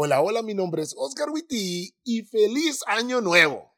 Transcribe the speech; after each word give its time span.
Hola, 0.00 0.22
hola, 0.22 0.42
mi 0.42 0.54
nombre 0.54 0.80
es 0.80 0.94
Oscar 0.96 1.28
Witty 1.28 1.92
y 2.04 2.22
feliz 2.22 2.82
año 2.86 3.20
nuevo. 3.20 3.74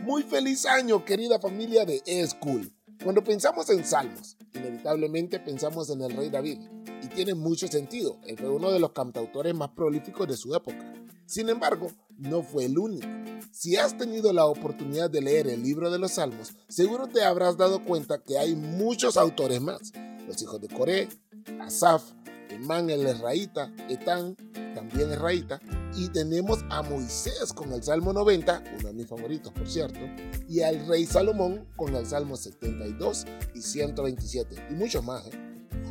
Muy 0.00 0.22
feliz 0.22 0.64
año, 0.64 1.04
querida 1.04 1.38
familia 1.38 1.84
de 1.84 2.02
E-School. 2.06 2.72
Cuando 3.02 3.22
pensamos 3.22 3.68
en 3.68 3.84
salmos, 3.84 4.38
inevitablemente 4.54 5.40
pensamos 5.40 5.90
en 5.90 6.00
el 6.00 6.16
rey 6.16 6.30
David, 6.30 6.58
y 7.02 7.08
tiene 7.08 7.34
mucho 7.34 7.68
sentido, 7.68 8.18
él 8.26 8.38
fue 8.38 8.48
uno 8.48 8.72
de 8.72 8.80
los 8.80 8.92
cantautores 8.92 9.54
más 9.54 9.72
prolíficos 9.72 10.26
de 10.26 10.38
su 10.38 10.54
época. 10.54 10.90
Sin 11.26 11.50
embargo, 11.50 11.90
no 12.16 12.42
fue 12.42 12.64
el 12.64 12.78
único. 12.78 13.06
Si 13.52 13.76
has 13.76 13.98
tenido 13.98 14.32
la 14.32 14.46
oportunidad 14.46 15.10
de 15.10 15.20
leer 15.20 15.48
el 15.48 15.62
libro 15.62 15.90
de 15.90 15.98
los 15.98 16.12
Salmos, 16.12 16.54
seguro 16.68 17.08
te 17.08 17.22
habrás 17.22 17.58
dado 17.58 17.84
cuenta 17.84 18.22
que 18.22 18.38
hay 18.38 18.56
muchos 18.56 19.18
autores 19.18 19.60
más. 19.60 19.92
Los 20.26 20.40
hijos 20.42 20.60
de 20.60 20.68
Coré, 20.68 21.08
Asaf, 21.60 22.02
Emán 22.48 22.90
el 22.90 23.06
Esraíta, 23.06 23.72
Etán, 23.88 24.36
también 24.74 25.10
Esraíta, 25.12 25.60
y 25.96 26.08
tenemos 26.08 26.64
a 26.70 26.82
Moisés 26.82 27.52
con 27.52 27.72
el 27.72 27.82
Salmo 27.82 28.12
90, 28.12 28.62
uno 28.78 28.88
de 28.88 28.94
mis 28.94 29.06
favoritos 29.06 29.52
por 29.52 29.68
cierto, 29.68 30.00
y 30.48 30.60
al 30.60 30.86
rey 30.86 31.06
Salomón 31.06 31.66
con 31.76 31.94
el 31.94 32.06
Salmo 32.06 32.36
72 32.36 33.26
y 33.54 33.62
127, 33.62 34.66
y 34.70 34.74
muchos 34.74 35.04
más. 35.04 35.26
¿eh? 35.26 35.30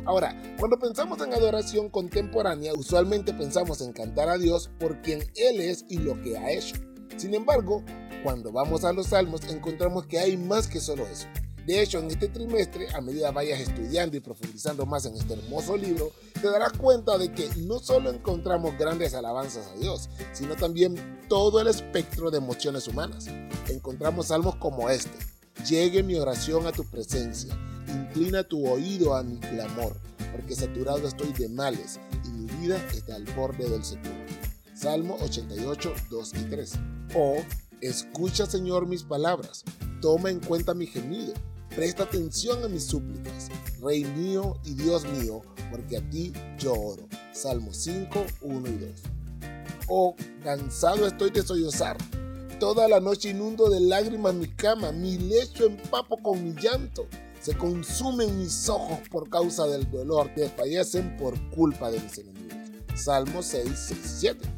Ahora, 0.06 0.36
cuando 0.58 0.78
pensamos 0.78 1.20
en 1.22 1.32
adoración 1.32 1.88
contemporánea, 1.88 2.72
usualmente 2.74 3.32
pensamos 3.32 3.80
en 3.80 3.92
cantar 3.92 4.28
a 4.28 4.36
Dios 4.36 4.70
por 4.78 5.00
quien 5.00 5.20
Él 5.34 5.60
es 5.60 5.84
y 5.88 5.98
lo 5.98 6.20
que 6.20 6.36
ha 6.36 6.50
hecho. 6.50 6.76
Sin 7.16 7.34
embargo, 7.34 7.82
cuando 8.22 8.52
vamos 8.52 8.84
a 8.84 8.92
los 8.92 9.08
salmos 9.08 9.44
encontramos 9.48 10.06
que 10.06 10.18
hay 10.18 10.36
más 10.36 10.66
que 10.66 10.80
solo 10.80 11.06
eso. 11.06 11.26
De 11.66 11.82
hecho, 11.82 11.98
en 11.98 12.10
este 12.10 12.28
trimestre, 12.28 12.88
a 12.94 13.00
medida 13.00 13.30
vayas 13.30 13.60
estudiando 13.60 14.16
y 14.16 14.20
profundizando 14.20 14.84
más 14.84 15.06
en 15.06 15.16
este 15.16 15.34
hermoso 15.34 15.76
libro, 15.76 16.12
te 16.40 16.48
darás 16.48 16.72
cuenta 16.72 17.16
de 17.16 17.32
que 17.32 17.48
no 17.56 17.78
solo 17.78 18.10
encontramos 18.10 18.76
grandes 18.78 19.14
alabanzas 19.14 19.68
a 19.68 19.74
Dios, 19.76 20.10
sino 20.32 20.56
también 20.56 21.20
todo 21.28 21.60
el 21.60 21.68
espectro 21.68 22.30
de 22.30 22.38
emociones 22.38 22.86
humanas. 22.86 23.26
Encontramos 23.68 24.26
salmos 24.26 24.56
como 24.56 24.90
este. 24.90 25.16
Llegue 25.66 26.02
mi 26.02 26.16
oración 26.16 26.66
a 26.66 26.72
tu 26.72 26.84
presencia 26.84 27.56
Inclina 27.88 28.42
tu 28.42 28.66
oído 28.66 29.14
a 29.14 29.22
mi 29.22 29.38
clamor, 29.38 29.96
porque 30.32 30.54
saturado 30.54 31.06
estoy 31.06 31.32
de 31.32 31.48
males 31.48 32.00
y 32.24 32.30
mi 32.30 32.46
vida 32.60 32.76
está 32.92 33.14
al 33.14 33.24
borde 33.34 33.68
del 33.68 33.84
sepulcro. 33.84 34.34
Salmo 34.74 35.16
88, 35.20 35.92
2 36.10 36.32
y 36.34 36.44
3. 36.44 36.72
O, 37.14 37.36
escucha 37.80 38.46
Señor 38.46 38.86
mis 38.86 39.04
palabras, 39.04 39.64
toma 40.00 40.30
en 40.30 40.40
cuenta 40.40 40.74
mi 40.74 40.86
gemido, 40.86 41.34
presta 41.74 42.04
atención 42.04 42.64
a 42.64 42.68
mis 42.68 42.84
súplicas, 42.84 43.48
Rey 43.80 44.04
mío 44.04 44.56
y 44.64 44.74
Dios 44.74 45.04
mío, 45.04 45.42
porque 45.70 45.96
a 45.96 46.10
ti 46.10 46.32
yo 46.58 46.72
oro. 46.72 47.08
Salmo 47.32 47.72
5, 47.72 48.26
1 48.42 48.68
y 48.68 48.78
2. 48.78 48.90
O, 49.88 50.14
cansado 50.42 51.06
estoy 51.06 51.30
de 51.30 51.42
sollozar, 51.42 51.96
toda 52.58 52.88
la 52.88 53.00
noche 53.00 53.30
inundo 53.30 53.68
de 53.68 53.80
lágrimas 53.80 54.34
mi 54.34 54.48
cama, 54.48 54.92
mi 54.92 55.18
lecho 55.18 55.66
empapo 55.66 56.16
con 56.22 56.42
mi 56.42 56.54
llanto 56.54 57.06
se 57.44 57.54
consumen 57.58 58.38
mis 58.38 58.70
ojos 58.70 59.00
por 59.10 59.28
causa 59.28 59.66
del 59.66 59.90
dolor, 59.90 60.34
desfallecen 60.34 61.14
por 61.18 61.38
culpa 61.50 61.90
de 61.90 62.00
mis 62.00 62.16
enemigos. 62.16 62.56
Salmo 62.94 63.42
6, 63.42 63.70
6, 63.74 64.00
7. 64.20 64.48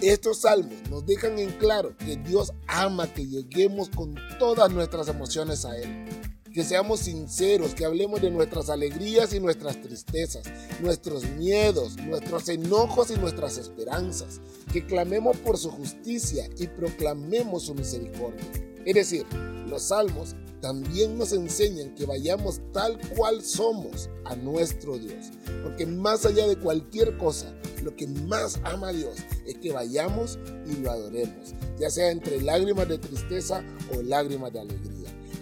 Estos 0.00 0.40
salmos 0.40 0.78
nos 0.88 1.04
dejan 1.04 1.38
en 1.38 1.50
claro 1.58 1.94
que 1.98 2.16
Dios 2.16 2.54
ama 2.66 3.06
que 3.12 3.26
lleguemos 3.26 3.90
con 3.90 4.14
todas 4.38 4.72
nuestras 4.72 5.08
emociones 5.08 5.66
a 5.66 5.76
Él. 5.76 6.31
Que 6.52 6.64
seamos 6.64 7.00
sinceros, 7.00 7.74
que 7.74 7.84
hablemos 7.84 8.20
de 8.20 8.30
nuestras 8.30 8.68
alegrías 8.68 9.32
y 9.32 9.40
nuestras 9.40 9.80
tristezas, 9.80 10.44
nuestros 10.80 11.24
miedos, 11.30 11.96
nuestros 11.96 12.48
enojos 12.48 13.10
y 13.10 13.18
nuestras 13.18 13.56
esperanzas. 13.58 14.40
Que 14.72 14.86
clamemos 14.86 15.36
por 15.38 15.56
su 15.56 15.70
justicia 15.70 16.48
y 16.58 16.66
proclamemos 16.66 17.64
su 17.64 17.74
misericordia. 17.74 18.44
Es 18.84 18.94
decir, 18.94 19.26
los 19.66 19.84
salmos 19.84 20.34
también 20.60 21.18
nos 21.18 21.32
enseñan 21.32 21.94
que 21.94 22.06
vayamos 22.06 22.60
tal 22.72 22.98
cual 23.16 23.42
somos 23.42 24.08
a 24.24 24.36
nuestro 24.36 24.96
Dios. 24.96 25.30
Porque 25.62 25.86
más 25.86 26.24
allá 26.24 26.46
de 26.46 26.56
cualquier 26.56 27.18
cosa, 27.18 27.52
lo 27.82 27.96
que 27.96 28.06
más 28.06 28.60
ama 28.64 28.88
a 28.88 28.92
Dios 28.92 29.16
es 29.44 29.56
que 29.58 29.72
vayamos 29.72 30.38
y 30.66 30.76
lo 30.76 30.90
adoremos, 30.90 31.54
ya 31.78 31.90
sea 31.90 32.10
entre 32.10 32.40
lágrimas 32.40 32.88
de 32.88 32.98
tristeza 32.98 33.64
o 33.92 34.02
lágrimas 34.02 34.52
de 34.52 34.60
alegría, 34.60 34.91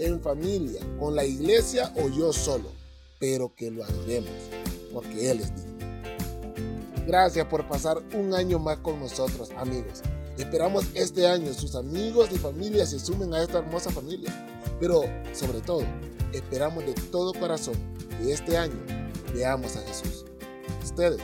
en 0.01 0.21
familia, 0.21 0.81
con 0.99 1.15
la 1.15 1.25
iglesia 1.25 1.93
o 1.97 2.09
yo 2.09 2.33
solo, 2.33 2.71
pero 3.19 3.55
que 3.55 3.71
lo 3.71 3.85
adoremos, 3.85 4.33
porque 4.93 5.31
Él 5.31 5.41
es 5.41 5.55
digno. 5.55 5.71
Gracias 7.07 7.47
por 7.47 7.67
pasar 7.69 7.99
un 8.15 8.35
año 8.35 8.59
más 8.59 8.79
con 8.79 9.01
nosotros, 9.01 9.51
amigos. 9.57 10.03
Esperamos 10.39 10.87
este 10.95 11.27
año 11.27 11.53
sus 11.53 11.75
amigos 11.75 12.31
y 12.33 12.39
familia 12.39 12.87
se 12.87 12.99
sumen 12.99 13.35
a 13.35 13.43
esta 13.43 13.59
hermosa 13.59 13.91
familia. 13.91 14.31
Pero 14.81 15.03
sobre 15.35 15.61
todo, 15.61 15.83
esperamos 16.33 16.87
de 16.87 16.95
todo 16.95 17.35
corazón 17.35 17.75
que 18.19 18.33
este 18.33 18.57
año 18.57 18.79
veamos 19.35 19.77
a 19.77 19.81
Jesús. 19.81 20.25
Ustedes 20.83 21.21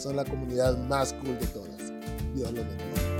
son 0.00 0.16
la 0.16 0.24
comunidad 0.24 0.78
más 0.78 1.12
cool 1.14 1.38
de 1.38 1.46
todas. 1.48 1.78
Dios 2.34 2.52
los 2.52 2.64
bendiga. 2.64 3.19